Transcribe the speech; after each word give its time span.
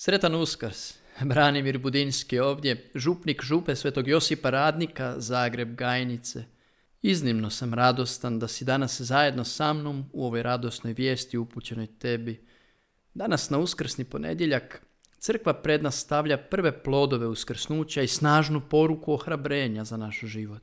Sretan 0.00 0.34
uskrs, 0.34 0.94
Branimir 1.24 1.78
Budinski 1.78 2.38
ovdje, 2.38 2.90
župnik 2.94 3.42
župe 3.42 3.76
Svetog 3.76 4.08
Josipa 4.08 4.50
Radnika, 4.50 5.14
Zagreb 5.16 5.74
Gajnice. 5.74 6.44
Iznimno 7.02 7.50
sam 7.50 7.74
radostan 7.74 8.38
da 8.38 8.48
si 8.48 8.64
danas 8.64 9.00
zajedno 9.00 9.44
sa 9.44 9.72
mnom 9.72 10.04
u 10.12 10.26
ovoj 10.26 10.42
radosnoj 10.42 10.92
vijesti 10.92 11.38
upućenoj 11.38 11.86
tebi. 11.86 12.46
Danas 13.14 13.50
na 13.50 13.58
uskrsni 13.58 14.04
ponedjeljak 14.04 14.82
crkva 15.18 15.54
pred 15.54 15.82
nas 15.82 16.00
stavlja 16.00 16.38
prve 16.38 16.82
plodove 16.82 17.26
uskrsnuća 17.26 18.02
i 18.02 18.08
snažnu 18.08 18.60
poruku 18.70 19.12
ohrabrenja 19.12 19.84
za 19.84 19.96
naš 19.96 20.20
život. 20.20 20.62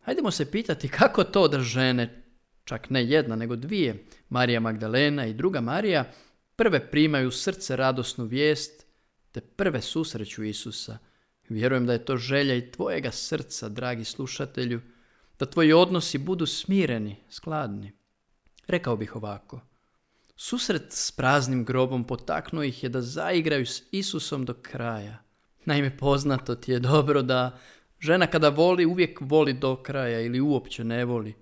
Hajdemo 0.00 0.30
se 0.30 0.50
pitati 0.50 0.88
kako 0.88 1.24
to 1.24 1.48
da 1.48 1.60
žene, 1.60 2.22
čak 2.64 2.90
ne 2.90 3.04
jedna 3.04 3.36
nego 3.36 3.56
dvije, 3.56 4.04
Marija 4.28 4.60
Magdalena 4.60 5.26
i 5.26 5.34
druga 5.34 5.60
Marija, 5.60 6.12
prve 6.56 6.90
primaju 6.90 7.30
srce 7.30 7.76
radosnu 7.76 8.24
vijest, 8.24 8.86
te 9.32 9.40
prve 9.40 9.80
susreću 9.80 10.44
Isusa. 10.44 10.98
Vjerujem 11.48 11.86
da 11.86 11.92
je 11.92 12.04
to 12.04 12.16
želja 12.16 12.54
i 12.54 12.70
tvojega 12.70 13.10
srca, 13.10 13.68
dragi 13.68 14.04
slušatelju, 14.04 14.80
da 15.38 15.46
tvoji 15.46 15.72
odnosi 15.72 16.18
budu 16.18 16.46
smireni, 16.46 17.16
skladni. 17.30 17.92
Rekao 18.66 18.96
bih 18.96 19.16
ovako. 19.16 19.60
Susret 20.36 20.92
s 20.92 21.10
praznim 21.10 21.64
grobom 21.64 22.06
potaknuo 22.06 22.62
ih 22.62 22.82
je 22.82 22.88
da 22.88 23.00
zaigraju 23.00 23.66
s 23.66 23.82
Isusom 23.90 24.44
do 24.44 24.54
kraja. 24.54 25.22
Naime, 25.64 25.96
poznato 25.96 26.54
ti 26.54 26.72
je 26.72 26.78
dobro 26.78 27.22
da 27.22 27.58
žena 28.00 28.26
kada 28.26 28.48
voli 28.48 28.86
uvijek 28.86 29.18
voli 29.20 29.52
do 29.52 29.82
kraja 29.82 30.20
ili 30.20 30.40
uopće 30.40 30.84
ne 30.84 31.04
voli. 31.04 31.34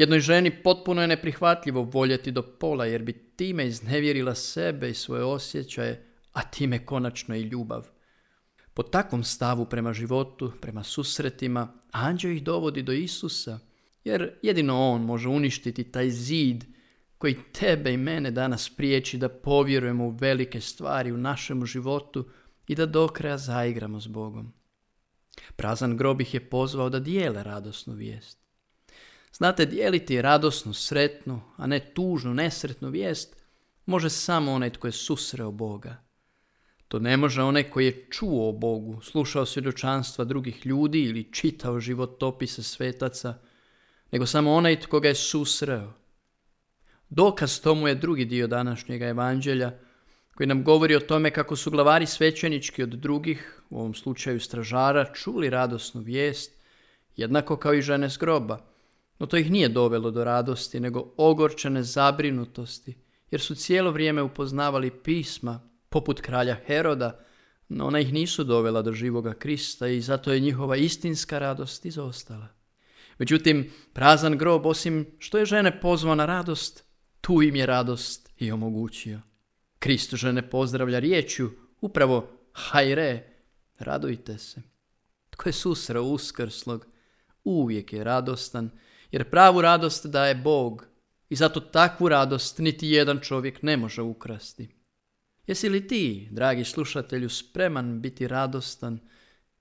Jednoj 0.00 0.20
ženi 0.20 0.62
potpuno 0.62 1.00
je 1.00 1.08
neprihvatljivo 1.08 1.82
voljeti 1.82 2.30
do 2.30 2.42
pola 2.42 2.86
jer 2.86 3.02
bi 3.02 3.12
time 3.12 3.66
iznevjerila 3.66 4.34
sebe 4.34 4.90
i 4.90 4.94
svoje 4.94 5.24
osjećaje, 5.24 6.06
a 6.32 6.42
time 6.42 6.86
konačno 6.86 7.36
i 7.36 7.42
ljubav. 7.42 7.86
Po 8.74 8.82
takvom 8.82 9.24
stavu 9.24 9.66
prema 9.66 9.92
životu, 9.92 10.52
prema 10.60 10.82
susretima, 10.82 11.72
anđeo 11.90 12.30
ih 12.30 12.42
dovodi 12.42 12.82
do 12.82 12.92
Isusa, 12.92 13.58
jer 14.04 14.32
jedino 14.42 14.90
on 14.90 15.02
može 15.02 15.28
uništiti 15.28 15.84
taj 15.84 16.10
zid 16.10 16.64
koji 17.18 17.36
tebe 17.52 17.92
i 17.92 17.96
mene 17.96 18.30
danas 18.30 18.70
priječi 18.76 19.18
da 19.18 19.28
povjerujemo 19.28 20.04
u 20.04 20.10
velike 20.10 20.60
stvari 20.60 21.12
u 21.12 21.16
našem 21.16 21.66
životu 21.66 22.28
i 22.68 22.74
da 22.74 22.86
do 22.86 23.08
kraja 23.08 23.38
zaigramo 23.38 24.00
s 24.00 24.06
Bogom. 24.06 24.52
Prazan 25.56 25.96
grob 25.96 26.20
ih 26.20 26.34
je 26.34 26.50
pozvao 26.50 26.90
da 26.90 27.00
dijele 27.00 27.42
radosnu 27.42 27.94
vijest. 27.94 28.39
Znate, 29.40 29.66
dijeliti 29.66 30.22
radosnu, 30.22 30.74
sretnu, 30.74 31.40
a 31.56 31.66
ne 31.66 31.80
tužnu, 31.80 32.34
nesretnu 32.34 32.88
vijest 32.88 33.36
može 33.86 34.10
samo 34.10 34.52
onaj 34.52 34.72
tko 34.72 34.88
je 34.88 34.92
susreo 34.92 35.50
Boga. 35.50 35.96
To 36.88 36.98
ne 36.98 37.16
može 37.16 37.42
onaj 37.42 37.70
koji 37.70 37.86
je 37.86 38.06
čuo 38.10 38.48
o 38.48 38.52
Bogu, 38.52 39.00
slušao 39.00 39.46
svjedočanstva 39.46 40.24
drugih 40.24 40.66
ljudi 40.66 41.02
ili 41.02 41.32
čitao 41.32 41.80
životopise 41.80 42.62
svetaca, 42.62 43.34
nego 44.12 44.26
samo 44.26 44.52
onaj 44.52 44.80
tko 44.80 45.00
ga 45.00 45.08
je 45.08 45.14
susreo. 45.14 45.92
Dokaz 47.08 47.60
tomu 47.60 47.88
je 47.88 47.94
drugi 47.94 48.24
dio 48.24 48.46
današnjega 48.46 49.06
evanđelja, 49.06 49.72
koji 50.34 50.46
nam 50.46 50.64
govori 50.64 50.96
o 50.96 51.00
tome 51.00 51.30
kako 51.30 51.56
su 51.56 51.70
glavari 51.70 52.06
svećenički 52.06 52.82
od 52.82 52.88
drugih, 52.88 53.62
u 53.70 53.78
ovom 53.78 53.94
slučaju 53.94 54.40
stražara, 54.40 55.12
čuli 55.14 55.50
radosnu 55.50 56.00
vijest, 56.00 56.52
jednako 57.16 57.56
kao 57.56 57.74
i 57.74 57.82
žene 57.82 58.10
s 58.10 58.18
groba. 58.18 58.69
No 59.20 59.26
to 59.26 59.36
ih 59.36 59.50
nije 59.50 59.68
dovelo 59.68 60.10
do 60.10 60.24
radosti, 60.24 60.80
nego 60.80 61.14
ogorčene 61.16 61.82
zabrinutosti, 61.82 62.98
jer 63.30 63.40
su 63.40 63.54
cijelo 63.54 63.90
vrijeme 63.90 64.22
upoznavali 64.22 64.90
pisma, 64.90 65.70
poput 65.88 66.20
kralja 66.20 66.56
Heroda, 66.66 67.24
no 67.68 67.86
ona 67.86 68.00
ih 68.00 68.12
nisu 68.12 68.44
dovela 68.44 68.82
do 68.82 68.92
živoga 68.92 69.34
Krista 69.34 69.88
i 69.88 70.00
zato 70.00 70.32
je 70.32 70.40
njihova 70.40 70.76
istinska 70.76 71.38
radost 71.38 71.86
izostala. 71.86 72.48
Međutim, 73.18 73.70
prazan 73.92 74.38
grob, 74.38 74.66
osim 74.66 75.06
što 75.18 75.38
je 75.38 75.44
žene 75.44 75.80
pozvao 75.80 76.14
na 76.14 76.26
radost, 76.26 76.84
tu 77.20 77.42
im 77.42 77.56
je 77.56 77.66
radost 77.66 78.30
i 78.38 78.52
omogućio. 78.52 79.20
Krist 79.78 80.14
žene 80.14 80.50
pozdravlja 80.50 80.98
riječju, 80.98 81.50
upravo 81.80 82.30
hajre, 82.52 83.26
radujte 83.78 84.38
se. 84.38 84.62
Tko 85.30 85.48
je 85.48 85.52
susreo 85.52 86.02
uskrslog, 86.02 86.86
uvijek 87.44 87.92
je 87.92 88.04
radostan, 88.04 88.70
jer 89.12 89.30
pravu 89.30 89.60
radost 89.60 90.06
daje 90.06 90.34
Bog 90.34 90.86
i 91.28 91.36
zato 91.36 91.60
takvu 91.60 92.08
radost 92.08 92.58
niti 92.58 92.88
jedan 92.88 93.18
čovjek 93.18 93.62
ne 93.62 93.76
može 93.76 94.02
ukrasti. 94.02 94.68
Jesi 95.46 95.68
li 95.68 95.88
ti, 95.88 96.28
dragi 96.30 96.64
slušatelju, 96.64 97.28
spreman 97.28 98.00
biti 98.00 98.28
radostan 98.28 98.98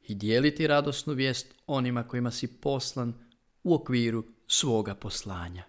i 0.01 0.15
dijeliti 0.15 0.67
radosnu 0.67 1.13
vijest 1.13 1.55
onima 1.67 2.07
kojima 2.07 2.31
si 2.31 2.47
poslan 2.61 3.13
u 3.63 3.73
okviru 3.73 4.23
svoga 4.47 4.95
poslanja? 4.95 5.63